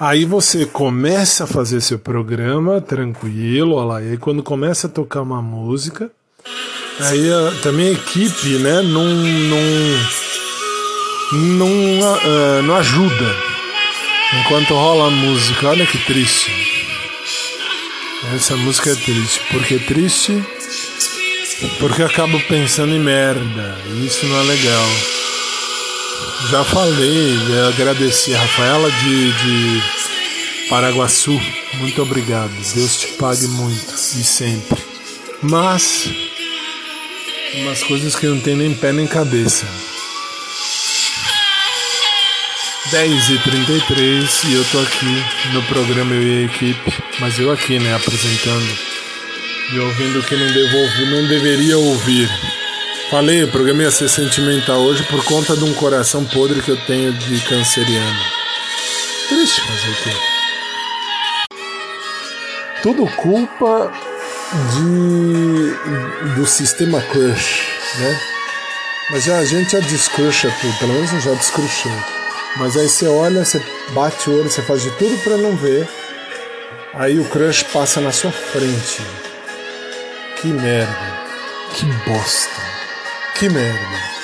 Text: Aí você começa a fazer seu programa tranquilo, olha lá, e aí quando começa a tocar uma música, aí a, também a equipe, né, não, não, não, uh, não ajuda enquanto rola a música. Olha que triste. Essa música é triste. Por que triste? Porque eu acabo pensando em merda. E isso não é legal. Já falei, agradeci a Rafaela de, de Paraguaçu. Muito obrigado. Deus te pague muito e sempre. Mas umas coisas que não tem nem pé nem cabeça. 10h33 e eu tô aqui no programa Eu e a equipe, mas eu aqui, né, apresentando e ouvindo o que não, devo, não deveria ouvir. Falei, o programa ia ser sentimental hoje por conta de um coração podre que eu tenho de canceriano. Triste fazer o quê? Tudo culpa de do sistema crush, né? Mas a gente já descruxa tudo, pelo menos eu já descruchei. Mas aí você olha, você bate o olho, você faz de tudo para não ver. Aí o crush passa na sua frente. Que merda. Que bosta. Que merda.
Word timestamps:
Aí 0.00 0.24
você 0.24 0.64
começa 0.64 1.44
a 1.44 1.46
fazer 1.46 1.82
seu 1.82 1.98
programa 1.98 2.80
tranquilo, 2.80 3.74
olha 3.74 3.86
lá, 3.86 4.02
e 4.02 4.12
aí 4.12 4.16
quando 4.16 4.42
começa 4.42 4.86
a 4.86 4.90
tocar 4.90 5.20
uma 5.20 5.42
música, 5.42 6.10
aí 7.00 7.30
a, 7.30 7.52
também 7.62 7.88
a 7.88 7.92
equipe, 7.92 8.48
né, 8.60 8.80
não, 8.80 9.04
não, 9.04 9.60
não, 11.32 11.68
uh, 11.68 12.62
não 12.62 12.76
ajuda 12.76 13.36
enquanto 14.40 14.72
rola 14.72 15.08
a 15.08 15.10
música. 15.10 15.68
Olha 15.68 15.84
que 15.84 15.98
triste. 15.98 16.50
Essa 18.34 18.56
música 18.56 18.92
é 18.92 18.94
triste. 18.94 19.40
Por 19.50 19.62
que 19.64 19.78
triste? 19.80 20.42
Porque 21.78 22.00
eu 22.00 22.06
acabo 22.06 22.40
pensando 22.48 22.94
em 22.94 23.00
merda. 23.00 23.76
E 23.86 24.06
isso 24.06 24.24
não 24.24 24.40
é 24.40 24.42
legal. 24.44 25.19
Já 26.50 26.64
falei, 26.64 27.38
agradeci 27.68 28.34
a 28.34 28.40
Rafaela 28.40 28.90
de, 28.90 29.32
de 29.32 29.82
Paraguaçu. 30.68 31.40
Muito 31.74 32.02
obrigado. 32.02 32.50
Deus 32.74 32.96
te 32.96 33.06
pague 33.14 33.46
muito 33.48 33.94
e 33.94 34.24
sempre. 34.24 34.82
Mas 35.42 36.08
umas 37.54 37.82
coisas 37.82 38.14
que 38.16 38.26
não 38.26 38.40
tem 38.40 38.56
nem 38.56 38.74
pé 38.74 38.92
nem 38.92 39.06
cabeça. 39.06 39.66
10h33 42.90 44.48
e 44.48 44.54
eu 44.54 44.64
tô 44.72 44.80
aqui 44.80 45.24
no 45.52 45.62
programa 45.64 46.12
Eu 46.12 46.22
e 46.22 46.42
a 46.42 46.46
equipe, 46.46 46.92
mas 47.20 47.38
eu 47.38 47.52
aqui, 47.52 47.78
né, 47.78 47.94
apresentando 47.94 48.90
e 49.72 49.78
ouvindo 49.78 50.18
o 50.18 50.22
que 50.24 50.34
não, 50.34 50.52
devo, 50.52 51.06
não 51.06 51.28
deveria 51.28 51.78
ouvir. 51.78 52.28
Falei, 53.10 53.42
o 53.42 53.50
programa 53.50 53.82
ia 53.82 53.90
ser 53.90 54.08
sentimental 54.08 54.78
hoje 54.82 55.02
por 55.02 55.24
conta 55.24 55.56
de 55.56 55.64
um 55.64 55.74
coração 55.74 56.24
podre 56.24 56.62
que 56.62 56.70
eu 56.70 56.76
tenho 56.86 57.12
de 57.12 57.40
canceriano. 57.40 58.20
Triste 59.28 59.60
fazer 59.62 59.90
o 59.90 59.96
quê? 59.96 60.10
Tudo 62.84 63.06
culpa 63.16 63.92
de 64.72 66.36
do 66.36 66.46
sistema 66.46 67.02
crush, 67.02 67.64
né? 67.98 68.20
Mas 69.10 69.28
a 69.28 69.44
gente 69.44 69.72
já 69.72 69.80
descruxa 69.80 70.54
tudo, 70.60 70.78
pelo 70.78 70.92
menos 70.92 71.12
eu 71.12 71.20
já 71.20 71.32
descruchei. 71.32 71.90
Mas 72.58 72.76
aí 72.76 72.88
você 72.88 73.08
olha, 73.08 73.44
você 73.44 73.60
bate 73.92 74.30
o 74.30 74.38
olho, 74.38 74.48
você 74.48 74.62
faz 74.62 74.82
de 74.82 74.90
tudo 74.92 75.20
para 75.24 75.36
não 75.36 75.56
ver. 75.56 75.88
Aí 76.94 77.18
o 77.18 77.24
crush 77.24 77.64
passa 77.64 78.00
na 78.00 78.12
sua 78.12 78.30
frente. 78.30 79.02
Que 80.40 80.46
merda. 80.46 81.26
Que 81.74 81.86
bosta. 82.08 82.79
Que 83.40 83.48
merda. 83.48 84.19